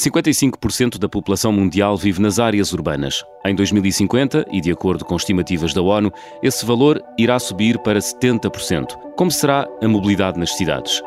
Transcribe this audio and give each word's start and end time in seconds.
55% 0.00 0.96
da 0.96 1.10
população 1.10 1.52
mundial 1.52 1.94
vive 1.94 2.22
nas 2.22 2.38
áreas 2.38 2.72
urbanas. 2.72 3.22
Em 3.44 3.54
2050, 3.54 4.46
e 4.50 4.58
de 4.58 4.72
acordo 4.72 5.04
com 5.04 5.14
estimativas 5.14 5.74
da 5.74 5.82
ONU, 5.82 6.10
esse 6.42 6.64
valor 6.64 7.02
irá 7.18 7.38
subir 7.38 7.78
para 7.80 7.98
70%. 7.98 8.96
Como 9.14 9.30
será 9.30 9.68
a 9.82 9.88
mobilidade 9.88 10.38
nas 10.38 10.56
cidades? 10.56 11.02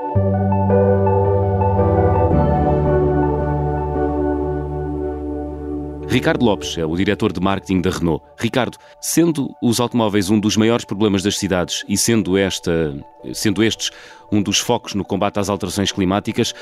Ricardo 6.13 6.45
Lopes 6.45 6.77
é 6.77 6.85
o 6.85 6.95
diretor 6.95 7.33
de 7.33 7.39
marketing 7.39 7.81
da 7.81 7.89
Renault. 7.89 8.23
Ricardo, 8.37 8.77
sendo 9.01 9.49
os 9.63 9.79
automóveis 9.79 10.29
um 10.29 10.39
dos 10.39 10.55
maiores 10.55 10.85
problemas 10.85 11.23
das 11.23 11.39
cidades 11.39 11.83
e 11.89 11.97
sendo, 11.97 12.37
esta, 12.37 12.95
sendo 13.33 13.63
estes 13.63 13.89
um 14.31 14.39
dos 14.39 14.59
focos 14.59 14.93
no 14.93 15.03
combate 15.03 15.39
às 15.39 15.49
alterações 15.49 15.91
climáticas, 15.91 16.53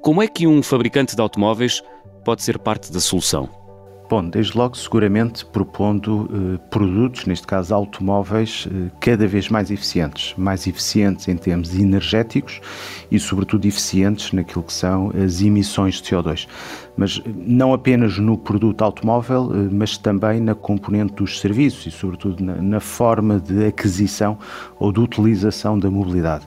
como 0.00 0.22
é 0.22 0.28
que 0.28 0.46
um 0.46 0.62
fabricante 0.62 1.14
de 1.14 1.20
automóveis 1.20 1.82
pode 2.24 2.42
ser 2.42 2.58
parte 2.58 2.92
da 2.92 3.00
solução? 3.00 3.48
Bom, 4.10 4.26
desde 4.26 4.56
logo, 4.56 4.74
seguramente 4.74 5.44
propondo 5.44 6.30
eh, 6.32 6.58
produtos, 6.70 7.26
neste 7.26 7.46
caso 7.46 7.74
automóveis, 7.74 8.66
eh, 8.70 8.90
cada 9.00 9.26
vez 9.26 9.50
mais 9.50 9.70
eficientes. 9.70 10.32
Mais 10.34 10.66
eficientes 10.66 11.28
em 11.28 11.36
termos 11.36 11.78
energéticos 11.78 12.58
e, 13.10 13.20
sobretudo, 13.20 13.66
eficientes 13.66 14.32
naquilo 14.32 14.62
que 14.62 14.72
são 14.72 15.12
as 15.22 15.42
emissões 15.42 16.00
de 16.00 16.04
CO2. 16.04 16.48
Mas 16.96 17.20
eh, 17.22 17.30
não 17.36 17.74
apenas 17.74 18.18
no 18.18 18.38
produto 18.38 18.82
automóvel, 18.82 19.50
eh, 19.52 19.68
mas 19.70 19.98
também 19.98 20.40
na 20.40 20.54
componente 20.54 21.12
dos 21.12 21.38
serviços 21.38 21.84
e, 21.84 21.90
sobretudo, 21.90 22.42
na, 22.42 22.54
na 22.54 22.80
forma 22.80 23.38
de 23.38 23.66
aquisição 23.66 24.38
ou 24.78 24.90
de 24.90 25.00
utilização 25.00 25.78
da 25.78 25.90
mobilidade. 25.90 26.46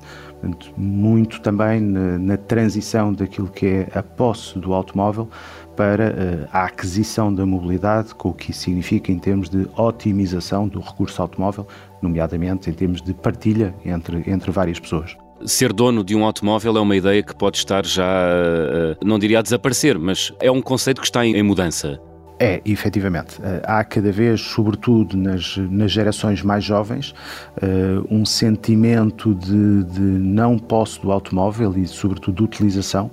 Muito 0.75 1.39
também 1.41 1.79
na, 1.79 2.17
na, 2.17 2.37
transição 2.37 3.13
daquilo 3.13 3.47
que 3.47 3.65
é 3.65 3.89
a 3.93 4.01
posse 4.01 4.57
do 4.57 4.73
automóvel 4.73 5.29
para 5.75 6.09
uh, 6.09 6.49
a 6.51 6.65
aquisição 6.65 7.33
da 7.33 7.45
mobilidade, 7.45 8.13
com 8.15 8.29
o 8.29 8.33
que 8.33 8.51
isso 8.51 8.61
significa 8.61 9.11
em 9.11 9.19
termos 9.19 9.49
de 9.49 9.67
otimização 9.77 10.67
do 10.67 10.79
recurso 10.79 11.21
automóvel, 11.21 11.67
nomeadamente 12.01 12.69
em 12.69 12.73
termos 12.73 13.01
de 13.01 13.13
partilha 13.13 13.73
entre, 13.85 14.23
entre 14.27 14.51
várias 14.51 14.79
pessoas. 14.79 15.15
Ser 15.45 15.73
dono 15.73 16.03
de 16.03 16.15
um 16.15 16.23
automóvel 16.23 16.77
é 16.77 16.79
uma 16.79 16.95
ideia 16.95 17.23
que 17.23 17.35
pode 17.35 17.57
estar 17.57 17.85
já, 17.85 18.03
uh, 18.03 19.05
não 19.05 19.17
diria 19.17 19.39
a 19.39 19.41
desaparecer, 19.41 19.97
mas 19.97 20.33
é 20.39 20.51
um 20.51 20.61
conceito 20.61 21.01
que 21.01 21.07
está 21.07 21.25
em 21.25 21.43
mudança. 21.43 21.99
É, 22.43 22.59
efetivamente. 22.65 23.39
Eh, 23.43 23.61
há 23.63 23.83
cada 23.83 24.11
vez, 24.11 24.41
sobretudo 24.41 25.15
nas, 25.15 25.57
nas 25.57 25.91
gerações 25.91 26.41
mais 26.41 26.63
jovens, 26.63 27.13
uh, 27.61 28.03
um 28.09 28.25
sentimento 28.25 29.35
de, 29.35 29.83
de, 29.83 30.01
não 30.01 30.57
posse 30.57 30.99
do 30.99 31.11
automóvel 31.11 31.77
e, 31.77 31.85
sobretudo, 31.85 32.37
de 32.37 32.43
utilização, 32.43 33.11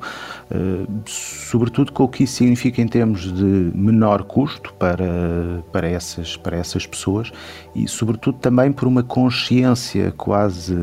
uh, 0.51 0.89
sobretudo 1.05 1.93
com 1.93 2.05
o 2.05 2.09
que 2.09 2.25
isso 2.25 2.37
significa 2.37 2.81
em 2.81 2.89
termos 2.89 3.31
de 3.31 3.71
menor 3.75 4.23
custo 4.23 4.73
para, 4.79 5.62
para, 5.73 5.87
essas, 5.87 6.34
para 6.34 6.56
essas 6.56 6.87
pessoas 6.87 7.31
e, 7.75 7.87
sobretudo, 7.87 8.39
também 8.39 8.73
por 8.73 8.89
uma 8.89 9.03
consciência 9.03 10.11
quase. 10.17 10.75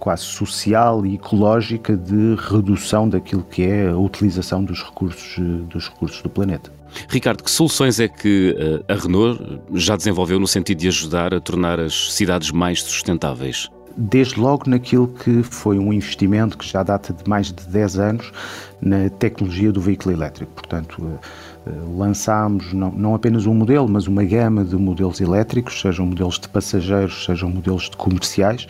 Quase 0.00 0.24
social 0.24 1.06
e 1.06 1.14
ecológica 1.14 1.96
de 1.96 2.34
redução 2.50 3.08
daquilo 3.08 3.44
que 3.44 3.62
é 3.62 3.90
a 3.90 3.96
utilização 3.96 4.64
dos 4.64 4.82
recursos, 4.82 5.38
dos 5.68 5.88
recursos 5.88 6.20
do 6.20 6.28
planeta. 6.28 6.77
Ricardo, 7.08 7.42
que 7.42 7.50
soluções 7.50 8.00
é 8.00 8.08
que 8.08 8.56
eh, 8.58 8.92
a 8.92 8.96
Renault 8.96 9.60
já 9.74 9.96
desenvolveu 9.96 10.38
no 10.38 10.46
sentido 10.46 10.78
de 10.78 10.88
ajudar 10.88 11.34
a 11.34 11.40
tornar 11.40 11.78
as 11.78 12.12
cidades 12.12 12.50
mais 12.50 12.82
sustentáveis? 12.82 13.68
desde 13.98 14.38
logo 14.38 14.70
naquilo 14.70 15.08
que 15.08 15.42
foi 15.42 15.76
um 15.76 15.92
investimento 15.92 16.56
que 16.56 16.66
já 16.66 16.84
data 16.84 17.12
de 17.12 17.28
mais 17.28 17.48
de 17.48 17.66
10 17.66 17.98
anos 17.98 18.32
na 18.80 19.10
tecnologia 19.10 19.72
do 19.72 19.80
veículo 19.80 20.14
elétrico. 20.14 20.52
Portanto, 20.52 21.02
eh, 21.04 21.18
eh, 21.66 21.72
lançámos 21.96 22.72
não, 22.72 22.92
não 22.92 23.14
apenas 23.16 23.44
um 23.44 23.54
modelo, 23.54 23.88
mas 23.88 24.06
uma 24.06 24.22
gama 24.22 24.64
de 24.64 24.76
modelos 24.76 25.20
elétricos, 25.20 25.80
sejam 25.80 26.06
modelos 26.06 26.38
de 26.38 26.48
passageiros, 26.48 27.24
sejam 27.24 27.50
modelos 27.50 27.90
de 27.90 27.96
comerciais, 27.96 28.68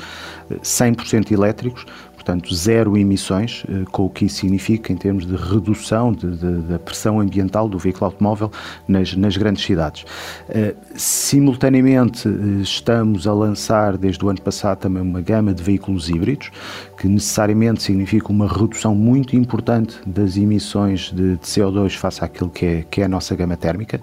100% 0.63 1.31
elétricos, 1.31 1.85
portanto, 2.29 2.55
zero 2.55 2.99
emissões, 2.99 3.65
eh, 3.67 3.85
com 3.91 4.05
o 4.05 4.11
que 4.11 4.27
isso 4.27 4.37
significa 4.37 4.93
em 4.93 4.97
termos 4.97 5.25
de 5.25 5.35
redução 5.35 6.13
de, 6.13 6.37
de, 6.37 6.61
da 6.61 6.79
pressão 6.79 7.21
ambiental 7.21 7.67
do 7.71 7.79
veículo 7.79 8.05
automóvel 8.05 8.53
nas, 8.87 9.17
nas 9.17 9.35
grandes 9.39 9.65
cidades. 9.65 10.03
Uh, 10.03 10.77
simultaneamente, 10.95 12.29
eh, 12.29 12.61
estamos 12.61 13.27
a 13.27 13.33
lançar 13.33 13.97
desde 13.97 14.23
o 14.23 14.29
ano 14.29 14.43
passado 14.43 14.77
também 14.77 15.03
uma 15.03 15.23
gama 15.23 15.55
de 15.55 15.63
veículos 15.63 16.11
híbridos, 16.11 16.51
que 16.99 17.09
necessariamente 17.09 17.83
significa 17.83 18.29
uma 18.29 18.47
redução 18.47 18.95
muito 18.95 19.35
importante 19.35 19.97
das 20.07 20.37
emissões 20.37 21.11
de, 21.11 21.37
de 21.37 21.39
CO2 21.39 21.97
face 21.97 22.23
àquilo 22.23 22.51
que 22.51 22.67
é, 22.67 22.85
que 22.91 23.01
é 23.01 23.05
a 23.05 23.09
nossa 23.09 23.35
gama 23.35 23.57
térmica 23.57 24.03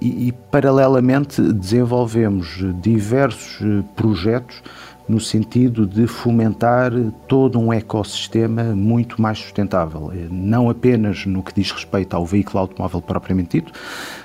e, 0.00 0.28
e 0.28 0.32
paralelamente, 0.50 1.42
desenvolvemos 1.42 2.64
diversos 2.80 3.58
projetos 3.94 4.62
no 5.08 5.18
sentido 5.18 5.86
de 5.86 6.06
fomentar 6.06 6.92
todo 7.26 7.58
um 7.58 7.72
ecossistema 7.72 8.62
muito 8.62 9.20
mais 9.20 9.38
sustentável, 9.38 10.12
eh, 10.12 10.26
não 10.30 10.68
apenas 10.68 11.24
no 11.24 11.42
que 11.42 11.54
diz 11.54 11.70
respeito 11.70 12.14
ao 12.14 12.26
veículo 12.26 12.58
automóvel 12.58 13.00
propriamente 13.00 13.60
dito, 13.60 13.72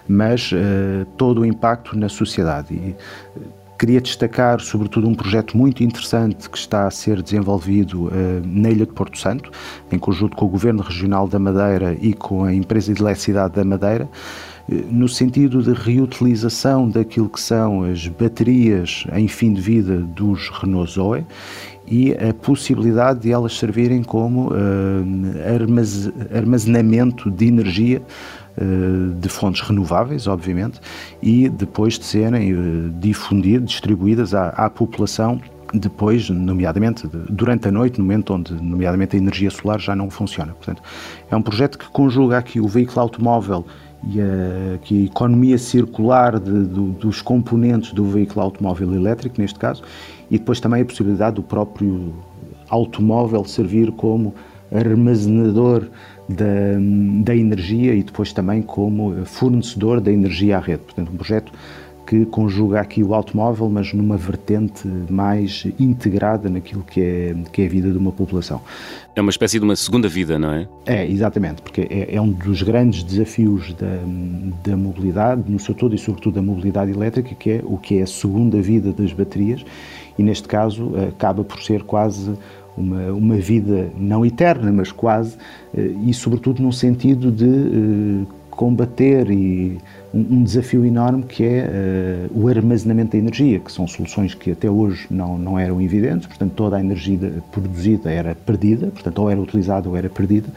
mas 0.07 0.51
uh, 0.51 1.05
todo 1.17 1.41
o 1.41 1.45
impacto 1.45 1.97
na 1.97 2.09
sociedade. 2.09 2.73
E, 2.73 2.95
uh, 3.39 3.63
Queria 3.83 3.99
destacar, 3.99 4.61
sobretudo, 4.61 5.09
um 5.09 5.13
projeto 5.13 5.57
muito 5.57 5.83
interessante 5.83 6.49
que 6.49 6.57
está 6.57 6.87
a 6.87 6.91
ser 6.91 7.21
desenvolvido 7.21 8.05
uh, 8.05 8.11
na 8.45 8.69
Ilha 8.69 8.85
de 8.85 8.93
Porto 8.93 9.17
Santo, 9.17 9.51
em 9.91 9.99
conjunto 9.99 10.37
com 10.37 10.45
o 10.45 10.47
Governo 10.47 10.81
Regional 10.81 11.27
da 11.27 11.37
Madeira 11.37 11.97
e 11.99 12.13
com 12.13 12.45
a 12.45 12.53
Empresa 12.53 12.93
de 12.93 13.01
Eletricidade 13.01 13.55
da 13.55 13.65
Madeira, 13.65 14.07
no 14.67 15.09
sentido 15.09 15.61
de 15.61 15.73
reutilização 15.73 16.89
daquilo 16.89 17.29
que 17.29 17.39
são 17.39 17.83
as 17.83 18.07
baterias 18.07 19.05
em 19.13 19.27
fim 19.27 19.53
de 19.53 19.61
vida 19.61 19.97
dos 19.97 20.49
Renault 20.49 20.91
Zoe 20.91 21.25
e 21.85 22.13
a 22.13 22.33
possibilidade 22.33 23.19
de 23.21 23.31
elas 23.31 23.57
servirem 23.57 24.03
como 24.03 24.51
uh, 24.51 24.55
armazenamento 26.33 27.29
de 27.29 27.47
energia 27.47 28.01
uh, 28.57 29.13
de 29.15 29.29
fontes 29.29 29.61
renováveis, 29.61 30.27
obviamente, 30.27 30.79
e 31.21 31.49
depois 31.49 31.99
de 31.99 32.05
serem 32.05 32.53
uh, 32.53 32.89
difundidas, 32.99 33.69
distribuídas 33.69 34.33
à, 34.33 34.49
à 34.49 34.69
população 34.69 35.41
depois, 35.73 36.29
nomeadamente 36.29 37.09
durante 37.29 37.67
a 37.67 37.71
noite, 37.71 37.97
no 37.97 38.05
momento 38.05 38.33
onde, 38.33 38.53
nomeadamente, 38.53 39.15
a 39.15 39.19
energia 39.19 39.49
solar 39.49 39.79
já 39.79 39.95
não 39.95 40.09
funciona. 40.09 40.53
Portanto, 40.53 40.83
é 41.29 41.35
um 41.35 41.41
projeto 41.41 41.79
que 41.79 41.89
conjuga 41.89 42.37
aqui 42.37 42.59
o 42.59 42.67
veículo 42.67 43.01
automóvel 43.01 43.65
e 44.07 44.19
a, 44.19 44.77
que 44.79 45.01
a 45.01 45.05
economia 45.05 45.57
circular 45.57 46.39
de, 46.39 46.63
do, 46.65 46.87
dos 46.91 47.21
componentes 47.21 47.93
do 47.93 48.05
veículo 48.05 48.41
automóvel 48.41 48.93
elétrico, 48.93 49.39
neste 49.39 49.57
caso, 49.57 49.83
e 50.29 50.37
depois 50.37 50.59
também 50.59 50.81
a 50.81 50.85
possibilidade 50.85 51.35
do 51.35 51.43
próprio 51.43 52.13
automóvel 52.69 53.45
servir 53.45 53.91
como 53.91 54.33
armazenador 54.71 55.87
da, 56.27 56.45
da 57.23 57.35
energia 57.35 57.93
e 57.93 58.03
depois 58.03 58.33
também 58.33 58.61
como 58.61 59.25
fornecedor 59.25 60.01
da 60.01 60.11
energia 60.11 60.57
à 60.57 60.59
rede. 60.59 60.81
Portanto, 60.83 61.11
um 61.11 61.17
projeto 61.17 61.51
que 62.05 62.25
conjuga 62.25 62.81
aqui 62.81 63.03
o 63.03 63.13
automóvel, 63.13 63.69
mas 63.69 63.93
numa 63.93 64.17
vertente 64.17 64.87
mais 65.09 65.65
integrada 65.79 66.49
naquilo 66.49 66.83
que 66.83 67.01
é, 67.01 67.35
que 67.51 67.61
é 67.61 67.65
a 67.65 67.69
vida 67.69 67.91
de 67.91 67.97
uma 67.97 68.11
população. 68.11 68.61
É 69.15 69.21
uma 69.21 69.29
espécie 69.29 69.59
de 69.59 69.65
uma 69.65 69.75
segunda 69.75 70.09
vida, 70.09 70.37
não 70.37 70.51
é? 70.51 70.67
É, 70.85 71.07
exatamente, 71.07 71.61
porque 71.61 71.87
é, 71.89 72.15
é 72.15 72.21
um 72.21 72.31
dos 72.31 72.61
grandes 72.61 73.03
desafios 73.03 73.73
da, 73.73 73.99
da 74.63 74.75
mobilidade, 74.75 75.43
no 75.47 75.59
seu 75.59 75.73
todo 75.73 75.95
e 75.95 75.97
sobretudo 75.97 76.35
da 76.35 76.41
mobilidade 76.41 76.91
elétrica, 76.91 77.33
que 77.35 77.51
é 77.51 77.61
o 77.63 77.77
que 77.77 77.99
é 77.99 78.01
a 78.03 78.07
segunda 78.07 78.61
vida 78.61 78.91
das 78.91 79.13
baterias, 79.13 79.63
e 80.17 80.23
neste 80.23 80.47
caso 80.47 80.91
acaba 81.09 81.43
por 81.43 81.61
ser 81.61 81.83
quase 81.83 82.33
uma, 82.77 83.11
uma 83.11 83.35
vida 83.35 83.91
não 83.97 84.25
eterna, 84.25 84.71
mas 84.71 84.91
quase, 84.91 85.37
eh, 85.75 85.91
e 86.05 86.13
sobretudo 86.13 86.61
num 86.61 86.71
sentido 86.71 87.31
de 87.31 87.45
eh, 87.45 88.25
combater 88.55 89.29
e 89.29 89.77
um, 90.13 90.43
desafio 90.43 90.85
enorme 90.85 91.23
que 91.23 91.43
é 91.43 92.29
uh, 92.31 92.39
o 92.39 92.47
armazenamento 92.47 93.13
da 93.13 93.17
energia, 93.17 93.59
que 93.59 93.71
são 93.71 93.87
soluções 93.87 94.33
que 94.33 94.51
até 94.51 94.69
hoje 94.69 95.07
não, 95.09 95.37
não 95.37 95.57
eram 95.57 95.81
evidentes, 95.81 96.27
portanto 96.27 96.53
toda 96.53 96.77
a 96.77 96.79
energia 96.79 97.43
produzida 97.51 98.11
era 98.11 98.35
perdida, 98.35 98.87
portanto 98.87 99.19
ou 99.19 99.29
era 99.29 99.39
utilizada 99.39 99.89
ou 99.89 99.97
era 99.97 100.09
perdida, 100.09 100.47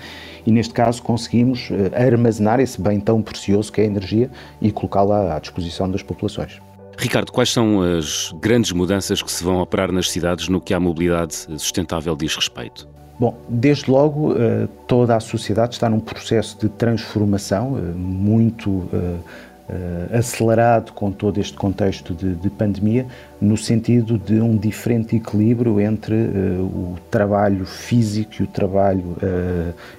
e 0.46 0.52
neste 0.52 0.74
caso 0.74 1.02
conseguimos 1.02 1.70
uh, 1.70 1.74
armazenar 1.94 2.60
esse 2.60 2.80
bem 2.80 3.00
tão 3.00 3.22
precioso 3.22 3.72
que 3.72 3.80
é 3.80 3.84
a 3.84 3.86
energia 3.86 4.30
e 4.60 4.70
colocá-la 4.70 5.36
à 5.36 5.38
disposição 5.38 5.90
das 5.90 6.02
populações. 6.02 6.60
Ricardo, 6.98 7.30
quais 7.30 7.50
são 7.50 7.82
as 7.82 8.32
grandes 8.40 8.72
mudanças 8.72 9.20
que 9.22 9.30
se 9.30 9.44
vão 9.44 9.60
operar 9.60 9.92
nas 9.92 10.10
cidades 10.10 10.48
no 10.48 10.60
que 10.60 10.72
à 10.72 10.80
mobilidade 10.80 11.34
sustentável 11.34 12.16
diz 12.16 12.34
respeito? 12.34 12.88
Bom, 13.18 13.34
desde 13.48 13.90
logo 13.90 14.34
eh, 14.36 14.68
toda 14.86 15.16
a 15.16 15.20
sociedade 15.20 15.74
está 15.74 15.88
num 15.88 16.00
processo 16.00 16.58
de 16.60 16.68
transformação 16.68 17.78
eh, 17.78 17.80
muito 17.96 18.86
eh, 18.92 20.16
acelerado 20.16 20.92
com 20.92 21.10
todo 21.10 21.40
este 21.40 21.56
contexto 21.56 22.12
de, 22.14 22.34
de, 22.34 22.50
pandemia, 22.50 23.06
no 23.40 23.56
sentido 23.56 24.18
de 24.18 24.38
um 24.40 24.56
diferente 24.56 25.16
equilíbrio 25.16 25.80
entre 25.80 26.14
o 26.14 26.94
trabalho 27.10 27.66
físico 27.66 28.34
e 28.38 28.42
o 28.44 28.46
trabalho, 28.46 29.16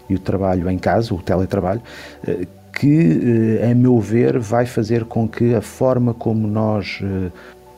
e 0.10 0.16
o 0.16 0.20
trabalho 0.20 0.70
em 0.70 0.78
casa, 0.78 1.14
o 1.14 1.22
teletrabalho, 1.22 1.82
que, 2.72 3.60
a 3.70 3.76
meu 3.76 4.00
ver, 4.00 4.40
vai 4.40 4.66
fazer 4.66 5.04
com 5.04 5.28
que 5.28 5.54
a 5.54 5.62
forma 5.62 6.14
como 6.14 6.48
nós 6.48 7.02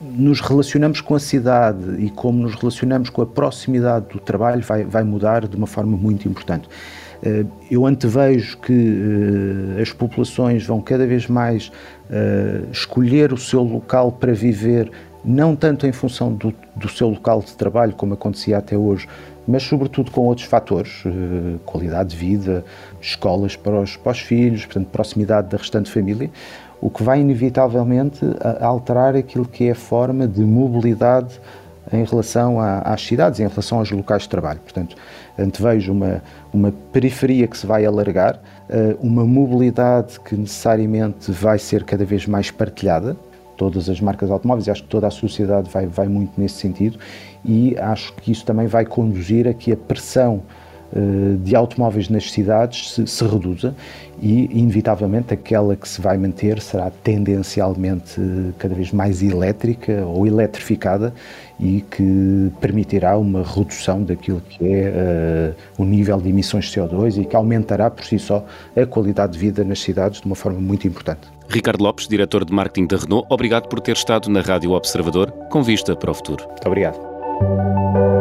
nos 0.02 0.40
relacionamos 0.40 1.02
com 1.02 1.16
a 1.16 1.20
cidade 1.20 2.04
e 2.04 2.10
como 2.10 2.40
nos 2.40 2.56
relacionamos 2.56 3.10
com 3.10 3.22
a 3.22 3.26
proximidade 3.26 4.08
do 4.10 4.20
trabalho 4.20 4.62
vai, 4.62 4.84
vai 4.84 5.04
mudar 5.04 5.48
de 5.48 5.56
uma 5.56 5.68
forma 5.68 5.98
muito 5.98 6.28
importante. 6.28 6.70
Eh, 7.22 7.46
eu 7.70 7.86
antevejo 7.86 8.58
que 8.60 8.74
eh, 9.78 9.82
as 9.82 9.92
populações 9.92 10.66
vão 10.66 10.82
cada 10.82 11.06
vez 11.06 11.28
mais 11.28 11.72
eh, 12.10 12.62
escolher 12.72 13.34
o 13.34 13.38
seu 13.38 13.62
local 13.62 14.12
para 14.12 14.34
viver, 14.34 14.90
não 15.24 15.56
tanto 15.56 15.86
em 15.86 15.92
função 15.92 16.34
do, 16.34 16.54
do 16.76 16.88
seu 16.88 17.10
local 17.10 17.42
de 17.42 17.54
trabalho, 17.56 17.94
como 17.94 18.14
acontecia 18.14 18.58
até 18.58 18.78
hoje, 18.78 19.08
mas 19.46 19.64
sobretudo 19.64 20.12
com 20.12 20.22
outros 20.22 20.48
fatores, 20.48 21.04
qualidade 21.66 22.10
de 22.10 22.16
vida, 22.16 22.64
escolas 23.02 23.56
para 23.56 23.82
os, 23.82 23.98
para 23.98 24.12
os 24.12 24.20
filhos, 24.20 24.64
portanto, 24.64 24.88
proximidade 24.90 25.50
da 25.50 25.58
restante 25.58 25.90
família, 25.92 26.30
o 26.82 26.90
que 26.90 27.04
vai 27.04 27.20
inevitavelmente 27.20 28.26
alterar 28.62 29.16
aquilo 29.16 29.46
que 29.46 29.68
é 29.68 29.72
a 29.72 29.76
forma 29.76 30.28
de 30.28 30.42
mobilidade 30.42 31.40
em 31.92 32.04
relação 32.04 32.60
às 32.60 33.02
cidades, 33.02 33.40
em 33.40 33.48
relação 33.48 33.80
aos 33.80 33.90
locais 33.92 34.24
de 34.24 34.30
trabalho. 34.30 34.60
Portanto, 34.60 34.96
antevejo 35.38 35.92
uma, 35.92 36.22
uma 36.54 36.72
periferia 36.92 37.48
que 37.48 37.58
se 37.58 37.66
vai 37.66 37.86
alargar, 37.86 38.40
eh, 38.70 38.96
uma 39.02 39.26
mobilidade 39.26 40.20
que 40.20 40.36
necessariamente 40.36 41.32
vai 41.32 41.58
ser 41.58 41.84
cada 41.84 42.06
vez 42.06 42.28
mais 42.28 42.52
partilhada, 42.52 43.18
todas 43.58 43.90
as 43.90 44.00
marcas 44.00 44.30
automóveis, 44.30 44.70
acho 44.70 44.84
que 44.84 44.90
toda 44.90 45.08
a 45.08 45.12
sociedade 45.12 45.70
vai, 45.70 45.88
vai 45.88 46.08
muito 46.08 46.40
nesse 46.40 46.56
sentido, 46.56 47.00
e 47.44 47.76
acho 47.80 48.14
que 48.14 48.32
isso 48.32 48.46
também 48.46 48.68
vai 48.68 48.86
conduzir 48.86 49.48
a 49.48 49.54
que 49.54 49.72
a 49.72 49.78
pressão 49.78 50.44
de 51.44 51.56
automóveis 51.56 52.10
nas 52.10 52.32
cidades 52.32 52.94
se, 52.94 53.06
se, 53.06 53.24
reduza 53.24 53.76
e, 54.22 54.50
inevitavelmente, 54.52 55.34
aquela 55.34 55.76
que 55.76 55.88
se 55.88 56.02
vai 56.02 56.18
manter 56.18 56.60
será 56.62 56.92
tendencialmente 57.04 58.20
eh, 58.20 58.52
cada 58.58 58.76
vez 58.76 58.92
mais 58.92 59.22
elétrica 59.22 60.04
ou 60.06 60.26
eletrificada 60.26 61.14
e 61.60 61.82
que 61.82 62.52
permitirá 62.60 63.18
uma 63.18 63.44
redução 63.44 64.04
daquilo 64.04 64.42
que 64.42 64.66
é 64.66 65.54
uh, 65.78 65.82
o 65.82 65.86
nível 65.86 66.20
de 66.20 66.30
emissões 66.30 66.66
de 66.66 66.80
CO2 66.80 67.22
e 67.22 67.26
que 67.26 67.36
aumentará 67.36 67.90
por 67.90 68.06
si 68.06 68.18
só 68.18 68.46
a 68.76 68.86
qualidade 68.86 69.34
de 69.34 69.40
vida 69.40 69.64
nas 69.64 69.80
cidades 69.80 70.22
de 70.22 70.26
uma 70.26 70.36
forma 70.36 70.60
muito 70.60 70.88
importante. 70.88 71.22
Ricardo 71.50 71.84
Lopes, 71.84 72.08
diretor 72.08 72.46
de 72.46 72.54
marketing 72.54 72.88
da 72.88 72.98
Renault, 72.98 73.28
obrigado 73.30 73.68
por 73.68 73.82
ter 73.82 73.94
estado 73.94 74.30
na 74.30 74.42
Rádio 74.42 74.72
Observador 74.72 75.32
com 75.50 75.62
vista 75.62 75.96
para 75.96 76.12
o 76.12 76.14
futuro. 76.14 76.46
Muito 76.48 76.68
obrigado. 76.68 78.19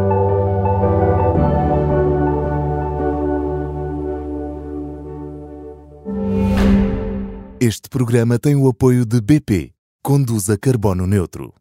Este 7.69 7.91
programa 7.91 8.39
tem 8.39 8.57
o 8.57 8.67
apoio 8.67 9.05
de 9.05 9.21
BP. 9.21 9.75
Conduza 10.03 10.57
Carbono 10.57 11.07
Neutro. 11.07 11.53